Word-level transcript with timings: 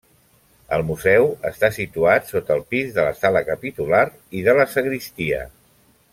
El 0.77 0.83
museu 0.91 1.27
està 1.49 1.69
situat 1.75 2.31
sota 2.33 2.57
el 2.57 2.63
pis 2.73 2.89
de 2.97 3.05
la 3.09 3.13
sala 3.21 3.45
capitular 3.51 4.03
i 4.41 4.43
de 4.49 4.57
la 4.63 4.67
sagristia. 4.75 5.45